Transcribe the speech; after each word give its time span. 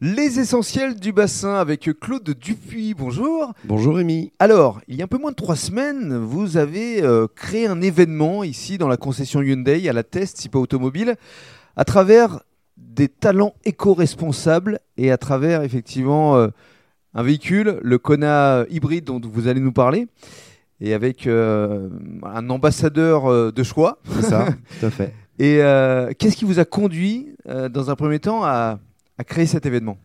Les 0.00 0.38
essentiels 0.38 0.94
du 0.94 1.10
bassin 1.10 1.56
avec 1.56 1.90
Claude 1.98 2.30
Dupuis. 2.30 2.94
Bonjour. 2.94 3.52
Bonjour 3.64 3.96
Rémi. 3.96 4.30
Alors, 4.38 4.80
il 4.86 4.94
y 4.94 5.00
a 5.00 5.06
un 5.06 5.08
peu 5.08 5.18
moins 5.18 5.32
de 5.32 5.36
trois 5.36 5.56
semaines, 5.56 6.16
vous 6.16 6.56
avez 6.56 7.02
euh, 7.02 7.26
créé 7.34 7.66
un 7.66 7.80
événement 7.80 8.44
ici 8.44 8.78
dans 8.78 8.86
la 8.86 8.96
concession 8.96 9.42
Hyundai 9.42 9.88
à 9.88 9.92
la 9.92 10.04
Test 10.04 10.36
Sipa 10.36 10.56
Automobile 10.56 11.16
à 11.74 11.84
travers 11.84 12.42
des 12.76 13.08
talents 13.08 13.56
éco-responsables 13.64 14.78
et 14.98 15.10
à 15.10 15.18
travers 15.18 15.64
effectivement 15.64 16.36
euh, 16.36 16.46
un 17.14 17.24
véhicule, 17.24 17.80
le 17.82 17.98
Kona 17.98 18.66
hybride 18.70 19.02
dont 19.02 19.20
vous 19.20 19.48
allez 19.48 19.60
nous 19.60 19.72
parler, 19.72 20.06
et 20.80 20.94
avec 20.94 21.26
euh, 21.26 21.88
un 22.22 22.48
ambassadeur 22.50 23.52
de 23.52 23.62
choix. 23.64 23.98
C'est 24.14 24.22
ça, 24.22 24.46
tout 24.78 24.86
à 24.86 24.90
fait. 24.90 25.12
Et 25.40 25.60
qu'est-ce 26.18 26.36
qui 26.36 26.44
vous 26.44 26.60
a 26.60 26.64
conduit 26.64 27.34
dans 27.46 27.90
un 27.90 27.96
premier 27.96 28.20
temps 28.20 28.44
à 28.44 28.78
à 29.18 29.24
créer 29.24 29.46
cet 29.46 29.66
événement 29.66 29.98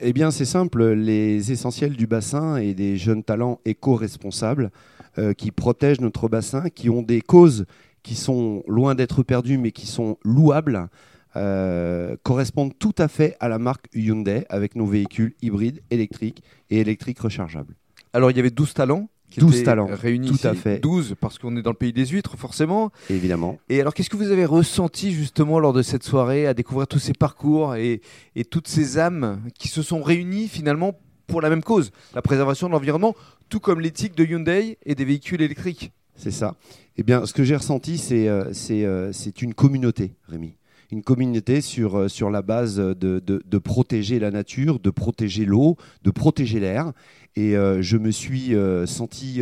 Eh 0.00 0.12
bien, 0.12 0.30
c'est 0.30 0.44
simple. 0.46 0.92
Les 0.92 1.52
essentiels 1.52 1.94
du 1.94 2.06
bassin 2.06 2.56
et 2.56 2.74
des 2.74 2.96
jeunes 2.96 3.22
talents 3.22 3.60
éco-responsables 3.64 4.70
euh, 5.18 5.34
qui 5.34 5.50
protègent 5.50 6.00
notre 6.00 6.28
bassin, 6.28 6.70
qui 6.70 6.90
ont 6.90 7.02
des 7.02 7.20
causes 7.20 7.66
qui 8.02 8.14
sont 8.14 8.64
loin 8.66 8.94
d'être 8.94 9.22
perdues, 9.22 9.58
mais 9.58 9.70
qui 9.70 9.86
sont 9.86 10.18
louables, 10.24 10.88
euh, 11.36 12.16
correspondent 12.22 12.76
tout 12.78 12.94
à 12.98 13.08
fait 13.08 13.36
à 13.40 13.48
la 13.48 13.58
marque 13.58 13.86
Hyundai 13.94 14.44
avec 14.48 14.74
nos 14.74 14.86
véhicules 14.86 15.34
hybrides, 15.40 15.80
électriques 15.90 16.42
et 16.70 16.80
électriques 16.80 17.20
rechargeables. 17.20 17.74
Alors, 18.12 18.30
il 18.30 18.36
y 18.36 18.40
avait 18.40 18.50
12 18.50 18.74
talents 18.74 19.08
12 19.38 19.62
talents. 19.64 19.88
Réunis 19.90 20.28
Tout 20.30 20.46
à 20.46 20.54
fait. 20.54 20.78
12 20.80 21.14
parce 21.20 21.38
qu'on 21.38 21.56
est 21.56 21.62
dans 21.62 21.70
le 21.70 21.76
pays 21.76 21.92
des 21.92 22.06
huîtres, 22.06 22.36
forcément. 22.36 22.90
Évidemment. 23.10 23.58
Et 23.68 23.80
alors, 23.80 23.94
qu'est-ce 23.94 24.10
que 24.10 24.16
vous 24.16 24.30
avez 24.30 24.44
ressenti 24.44 25.12
justement 25.12 25.58
lors 25.58 25.72
de 25.72 25.82
cette 25.82 26.02
soirée 26.02 26.46
à 26.46 26.54
découvrir 26.54 26.86
tous 26.86 26.98
ces 26.98 27.12
parcours 27.12 27.74
et, 27.76 28.00
et 28.36 28.44
toutes 28.44 28.68
ces 28.68 28.98
âmes 28.98 29.42
qui 29.58 29.68
se 29.68 29.82
sont 29.82 30.02
réunies 30.02 30.48
finalement 30.48 30.98
pour 31.26 31.40
la 31.40 31.48
même 31.48 31.62
cause, 31.62 31.92
la 32.14 32.22
préservation 32.22 32.66
de 32.66 32.72
l'environnement, 32.72 33.14
tout 33.48 33.60
comme 33.60 33.80
l'éthique 33.80 34.16
de 34.16 34.24
Hyundai 34.24 34.78
et 34.84 34.94
des 34.94 35.04
véhicules 35.04 35.40
électriques? 35.40 35.92
C'est 36.14 36.30
ça. 36.30 36.56
Eh 36.96 37.02
bien, 37.02 37.24
ce 37.26 37.32
que 37.32 37.42
j'ai 37.42 37.56
ressenti, 37.56 37.98
c'est 37.98 38.28
euh, 38.28 38.52
euh, 38.70 39.10
c'est 39.12 39.42
une 39.42 39.54
communauté, 39.54 40.14
Rémi 40.28 40.56
une 40.92 41.02
communauté 41.02 41.62
sur, 41.62 41.98
euh, 41.98 42.08
sur 42.08 42.30
la 42.30 42.42
base 42.42 42.76
de, 42.76 42.94
de, 43.18 43.58
protéger 43.58 44.18
la 44.18 44.30
nature, 44.30 44.78
de 44.78 44.90
protéger 44.90 45.46
l'eau, 45.46 45.76
de 46.04 46.10
protéger 46.10 46.60
l'air. 46.60 46.92
Et 47.34 47.56
euh, 47.56 47.80
je 47.80 47.96
me 47.96 48.10
suis 48.10 48.54
euh, 48.54 48.86
senti 48.86 49.40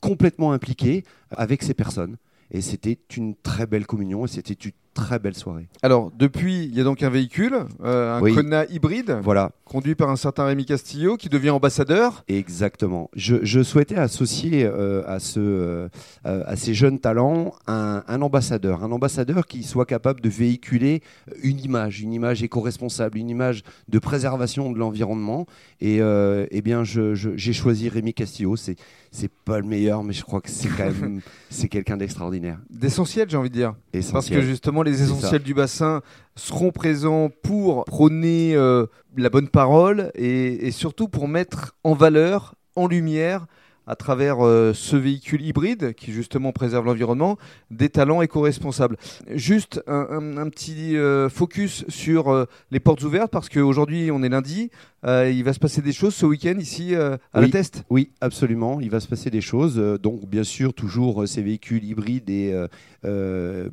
complètement 0.00 0.52
impliqué 0.52 1.04
avec 1.30 1.62
ces 1.62 1.74
personnes. 1.74 2.16
Et 2.50 2.62
c'était 2.62 2.98
une 3.16 3.34
très 3.34 3.66
belle 3.66 3.86
communion 3.86 4.24
et 4.24 4.28
c'était 4.28 4.70
très 4.98 5.20
belle 5.20 5.36
soirée. 5.36 5.68
Alors, 5.82 6.10
depuis, 6.18 6.64
il 6.64 6.74
y 6.74 6.80
a 6.80 6.84
donc 6.84 7.04
un 7.04 7.08
véhicule, 7.08 7.54
un 7.84 8.20
Kona 8.20 8.64
hybride, 8.66 9.18
voilà. 9.22 9.52
conduit 9.64 9.94
par 9.94 10.10
un 10.10 10.16
certain 10.16 10.44
Rémi 10.44 10.64
Castillo, 10.64 11.16
qui 11.16 11.28
devient 11.28 11.50
ambassadeur. 11.50 12.24
Exactement. 12.26 13.08
Je, 13.14 13.62
souhaitais 13.62 13.94
associer 13.94 14.66
à, 14.66 15.20
ce, 15.20 15.88
à 16.24 16.56
ces 16.56 16.74
jeunes 16.74 16.98
talents 16.98 17.52
un, 17.66 18.02
un, 18.08 18.22
ambassadeur, 18.22 18.82
un 18.82 18.90
ambassadeur 18.90 19.46
qui 19.46 19.62
soit 19.62 19.86
capable 19.86 20.20
de 20.20 20.28
véhiculer 20.28 21.02
une 21.42 21.60
image, 21.60 22.00
une 22.00 22.12
image 22.12 22.42
éco-responsable, 22.42 23.18
une 23.18 23.30
image 23.30 23.62
de 23.88 23.98
préservation 24.00 24.72
de 24.72 24.78
l'environnement. 24.78 25.46
Et 25.80 26.00
eh 26.00 26.60
bien, 26.62 26.82
j'ai 26.84 27.52
choisi 27.52 27.88
Rémi 27.88 28.14
Castillo. 28.14 28.56
C'est 28.56 28.76
c'est 29.10 29.30
pas 29.30 29.58
le 29.58 29.66
meilleur, 29.66 30.04
mais 30.04 30.12
je 30.12 30.22
crois 30.22 30.40
que 30.40 30.50
c'est 30.50 30.68
quand 30.68 30.84
même 30.84 31.20
c'est 31.50 31.68
quelqu'un 31.68 31.96
d'extraordinaire. 31.96 32.58
D'essentiel, 32.70 33.28
j'ai 33.28 33.36
envie 33.36 33.50
de 33.50 33.54
dire. 33.54 33.74
Parce 34.12 34.28
que 34.28 34.42
justement, 34.42 34.82
les 34.88 35.02
essentiels 35.02 35.42
du 35.42 35.54
bassin 35.54 36.02
seront 36.36 36.70
présents 36.70 37.30
pour 37.42 37.84
prôner 37.84 38.54
euh, 38.54 38.86
la 39.16 39.30
bonne 39.30 39.48
parole 39.48 40.10
et, 40.14 40.66
et 40.66 40.70
surtout 40.70 41.08
pour 41.08 41.28
mettre 41.28 41.76
en 41.84 41.94
valeur, 41.94 42.54
en 42.76 42.86
lumière, 42.86 43.46
à 43.88 43.96
travers 43.96 44.46
euh, 44.46 44.74
ce 44.74 44.96
véhicule 44.96 45.40
hybride 45.40 45.94
qui 45.94 46.12
justement 46.12 46.52
préserve 46.52 46.84
l'environnement, 46.84 47.38
des 47.70 47.88
talents 47.88 48.20
éco-responsables. 48.20 48.96
Juste 49.34 49.82
un, 49.86 50.48
petit 50.50 50.96
euh, 50.96 51.30
focus 51.30 51.84
sur 51.88 52.28
euh, 52.28 52.44
les 52.70 52.80
portes 52.80 53.02
ouvertes 53.02 53.32
parce 53.32 53.48
qu'aujourd'hui 53.48 54.10
on 54.12 54.22
est 54.22 54.28
lundi, 54.28 54.70
il 55.04 55.42
va 55.42 55.52
se 55.52 55.58
passer 55.58 55.80
des 55.80 55.92
choses 55.92 56.14
ce 56.14 56.26
week-end 56.26 56.56
ici 56.58 56.94
à 56.94 57.40
la 57.40 57.48
Test. 57.48 57.84
Oui, 57.88 58.10
absolument, 58.20 58.80
il 58.80 58.90
va 58.90 59.00
se 59.00 59.06
passer 59.06 59.30
des 59.30 59.40
choses. 59.40 59.76
donc 60.02 60.26
bien 60.26 60.42
sûr 60.42 60.74
toujours 60.74 61.26
ces 61.26 61.40
véhicules 61.40 61.84
hybrides 61.84 62.28
et 62.28 62.52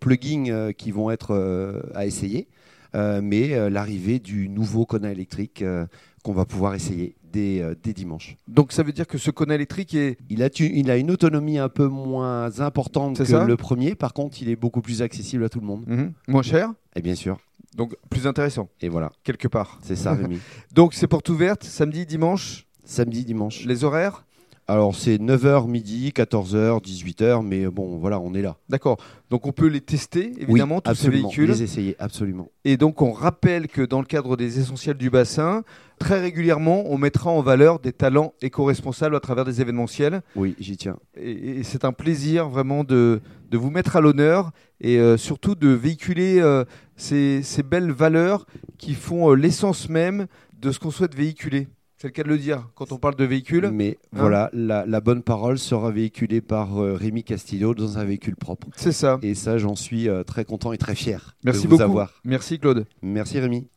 plug-in 0.00 0.72
qui 0.72 0.90
vont 0.90 1.10
être 1.10 1.82
à 1.94 2.06
essayer. 2.06 2.48
Mais 2.94 3.70
l'arrivée 3.70 4.18
du 4.18 4.48
nouveau 4.48 4.86
Kona 4.86 5.10
électrique 5.10 5.64
qu'on 6.22 6.32
va 6.32 6.44
pouvoir 6.44 6.74
essayer 6.74 7.16
euh, 7.36 7.74
dès, 7.82 7.92
dimanche. 7.92 8.36
Donc 8.48 8.72
ça 8.72 8.82
veut 8.82 8.92
dire 8.92 9.06
que 9.06 9.18
ce 9.18 9.30
Kona 9.30 9.54
électrique 9.54 9.94
est... 9.94 10.18
Il 10.28 10.42
a, 10.42 10.48
il 10.58 10.90
a 10.90 10.96
une 10.96 11.10
autonomie 11.10 11.58
un 11.58 11.68
peu 11.68 11.86
moins 11.86 12.60
importante 12.60 13.22
que 13.24 13.46
le 13.46 13.56
premier, 13.56 13.94
par 13.94 14.12
contre 14.12 14.42
il 14.42 14.48
est 14.48 14.56
beaucoup 14.56 14.82
plus 14.82 15.02
accessible 15.02 15.44
à 15.44 15.48
tout 15.48 15.60
le 15.60 15.66
monde. 15.66 15.84
Mhm. 15.86 16.12
Moins 16.28 16.42
cher 16.42 16.72
Et 16.94 17.00
bien 17.00 17.14
sûr. 17.14 17.38
Donc 17.76 17.96
plus 18.10 18.26
intéressant. 18.26 18.68
Et 18.80 18.88
voilà. 18.88 19.12
Quelque 19.24 19.48
part. 19.48 19.78
C'est 19.82 19.96
ça 19.96 20.12
Rémi. 20.14 20.40
Donc 20.74 20.94
c'est 20.94 21.06
porte 21.06 21.28
ouverte 21.28 21.64
samedi, 21.64 22.06
dimanche 22.06 22.66
Samedi, 22.84 23.24
dimanche. 23.24 23.64
Les 23.64 23.84
horaires 23.84 24.24
alors 24.72 24.94
c'est 24.94 25.18
9h 25.18 25.68
midi, 25.68 26.12
14h, 26.14 26.82
18h, 26.82 27.44
mais 27.44 27.66
bon 27.66 27.98
voilà, 27.98 28.18
on 28.20 28.34
est 28.34 28.42
là. 28.42 28.56
D'accord. 28.68 28.96
Donc 29.30 29.46
on 29.46 29.52
peut 29.52 29.66
les 29.66 29.80
tester 29.80 30.32
évidemment 30.38 30.80
tous 30.80 30.94
ces 30.94 31.10
véhicules. 31.10 31.50
Les 31.50 31.62
essayer 31.62 31.96
absolument. 31.98 32.48
Et 32.64 32.76
donc 32.76 33.02
on 33.02 33.12
rappelle 33.12 33.68
que 33.68 33.82
dans 33.82 34.00
le 34.00 34.06
cadre 34.06 34.36
des 34.36 34.58
essentiels 34.58 34.96
du 34.96 35.10
bassin, 35.10 35.62
très 35.98 36.20
régulièrement 36.20 36.84
on 36.86 36.98
mettra 36.98 37.30
en 37.30 37.42
valeur 37.42 37.78
des 37.78 37.92
talents 37.92 38.34
éco-responsables 38.40 39.14
à 39.14 39.20
travers 39.20 39.44
des 39.44 39.60
événementiels. 39.60 40.22
Oui, 40.36 40.54
j'y 40.58 40.76
tiens. 40.76 40.96
Et, 41.16 41.62
c'est 41.62 41.84
un 41.84 41.92
plaisir 41.92 42.48
vraiment 42.48 42.82
de, 42.82 43.20
de 43.50 43.58
vous 43.58 43.70
mettre 43.70 43.96
à 43.96 44.00
l'honneur 44.00 44.50
et 44.80 44.98
euh, 44.98 45.16
surtout 45.16 45.54
de 45.54 45.68
véhiculer 45.68 46.40
euh, 46.40 46.64
ces, 46.96 47.42
ces, 47.42 47.62
belles 47.62 47.92
valeurs 47.92 48.46
qui 48.78 48.94
font 48.94 49.30
euh, 49.30 49.34
l'essence 49.34 49.88
même 49.88 50.26
de 50.58 50.72
ce 50.72 50.78
qu'on 50.78 50.90
souhaite 50.90 51.14
véhiculer. 51.14 51.68
C'est 52.02 52.08
le 52.08 52.12
cas 52.14 52.24
de 52.24 52.28
le 52.30 52.38
dire 52.38 52.68
quand 52.74 52.90
on 52.90 52.98
parle 52.98 53.14
de 53.14 53.24
véhicule. 53.24 53.70
Mais 53.72 53.96
hein 54.12 54.18
voilà, 54.18 54.50
la, 54.52 55.00
bonne 55.00 55.22
parole 55.22 55.56
sera 55.56 55.92
véhiculée 55.92 56.40
par 56.40 56.82
euh, 56.82 56.94
Rémi 56.94 57.22
Castillo 57.22 57.76
dans 57.76 57.96
un 57.96 58.02
véhicule 58.02 58.34
propre. 58.34 58.66
C'est 58.74 58.90
ça. 58.90 59.20
Et 59.22 59.36
ça, 59.36 59.56
j'en 59.56 59.76
suis 59.76 60.08
euh, 60.08 60.24
très 60.24 60.44
content 60.44 60.72
et 60.72 60.78
très 60.78 60.96
fier 60.96 61.36
Merci 61.44 61.68
de 61.68 61.74
vous 61.76 61.80
avoir. 61.80 62.20
Merci 62.24 62.58
Claude. 62.58 62.86
Merci 63.02 63.38
Rémi. 63.38 63.68